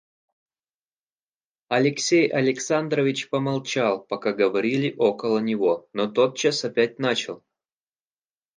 [1.69, 7.43] Алексей Александрович помолчал, пока говорили около него, но тотчас опять начал.